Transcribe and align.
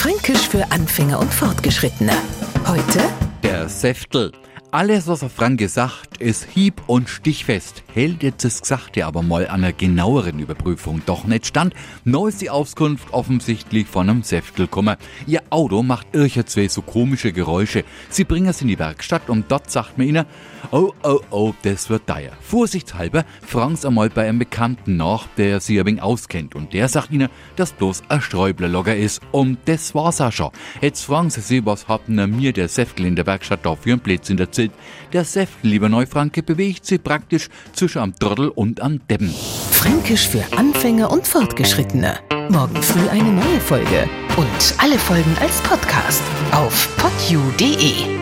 Fränkisch 0.00 0.48
für 0.48 0.64
Anfänger 0.72 1.18
und 1.18 1.30
Fortgeschrittene. 1.30 2.14
Heute 2.66 3.00
Der 3.42 3.68
Säftel. 3.68 4.32
Alles, 4.72 5.08
was 5.08 5.18
der 5.18 5.30
Franke 5.30 5.68
sagt, 5.68 6.18
ist 6.18 6.44
hieb- 6.44 6.82
und 6.86 7.08
stichfest. 7.08 7.82
Hält 7.92 8.22
jetzt 8.22 8.44
das 8.44 8.60
Gesagte 8.60 9.04
aber 9.04 9.20
mal 9.20 9.48
einer 9.48 9.72
genaueren 9.72 10.38
Überprüfung 10.38 11.02
doch 11.06 11.24
nicht 11.24 11.46
stand, 11.46 11.74
neu 12.04 12.28
ist 12.28 12.40
die 12.40 12.50
Auskunft 12.50 13.12
offensichtlich 13.12 13.88
von 13.88 14.08
einem 14.08 14.22
Säftel 14.22 14.66
gekommen. 14.66 14.96
Ihr 15.26 15.42
Auto 15.50 15.82
macht 15.82 16.14
ircher 16.14 16.46
zwei 16.46 16.68
so 16.68 16.82
komische 16.82 17.32
Geräusche. 17.32 17.82
Sie 18.10 18.22
bringen 18.22 18.46
es 18.46 18.62
in 18.62 18.68
die 18.68 18.78
Werkstatt 18.78 19.28
und 19.28 19.50
dort 19.50 19.72
sagt 19.72 19.98
man 19.98 20.06
ihnen, 20.06 20.24
oh, 20.70 20.92
oh, 21.02 21.18
oh, 21.30 21.52
das 21.62 21.90
wird 21.90 22.06
teuer. 22.06 22.30
Vorsichtshalber 22.40 23.24
fragen 23.44 23.74
sie 23.74 23.88
einmal 23.88 24.08
bei 24.08 24.28
einem 24.28 24.38
Bekannten 24.38 24.96
nach, 24.96 25.26
der 25.36 25.58
sie 25.58 25.80
ein 25.80 25.86
wenig 25.86 26.02
auskennt 26.02 26.54
und 26.54 26.74
der 26.74 26.88
sagt 26.88 27.10
ihnen, 27.10 27.28
dass 27.56 27.72
bloß 27.72 28.04
ein 28.08 28.20
Sträublerlogger 28.20 28.94
ist 28.94 29.20
und 29.32 29.58
das 29.64 29.96
war's 29.96 30.20
auch 30.20 30.30
schon. 30.30 30.50
Jetzt 30.80 31.06
fragen 31.06 31.30
sie 31.30 31.40
sich, 31.40 31.66
was 31.66 31.88
hat 31.88 32.02
denn 32.06 32.36
mir 32.36 32.52
der 32.52 32.68
Säftel 32.68 33.06
in 33.06 33.16
der 33.16 33.26
Werkstatt 33.26 33.66
da 33.66 33.74
für 33.74 33.94
ein 33.94 33.98
Blödsinn 33.98 34.38
erzählt. 34.38 34.59
Der 34.59 34.59
Säftel, 35.12 35.70
lieber 35.70 35.88
Neufranke, 35.88 36.42
bewegt 36.42 36.84
sich 36.86 37.02
praktisch 37.02 37.48
zwischen 37.72 37.98
am 37.98 38.14
Trottel 38.14 38.48
und 38.48 38.80
am 38.80 39.00
Deppen. 39.08 39.34
Fränkisch 39.70 40.28
für 40.28 40.44
Anfänger 40.56 41.10
und 41.10 41.26
Fortgeschrittene. 41.26 42.18
Morgen 42.50 42.82
früh 42.82 43.08
eine 43.08 43.32
neue 43.32 43.60
Folge. 43.60 44.08
Und 44.36 44.74
alle 44.78 44.98
Folgen 44.98 45.36
als 45.40 45.60
Podcast 45.62 46.22
auf 46.52 46.88
podu.de. 46.96 48.19